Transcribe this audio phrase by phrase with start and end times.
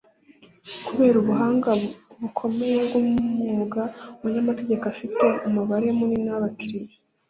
[0.87, 1.69] Kubera ubuhanga
[2.21, 3.81] bukomeye bwumwuga
[4.17, 6.95] umunyamategeko afite umubare munini wabakiriya